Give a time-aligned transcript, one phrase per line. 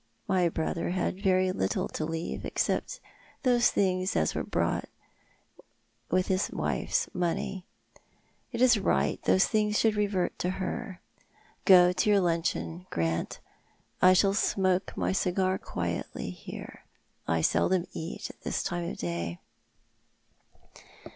[0.27, 2.99] My brother had very little to leave, excej^t
[3.43, 4.89] such things as were bought
[6.09, 7.65] with his wife's money.
[8.51, 11.01] It is right those things should revert to her.
[11.65, 13.37] Go to your luncheon, Grant.
[14.01, 16.83] I shall smoke my cigar quietly here.
[17.27, 19.37] I seldom eat at this time of day."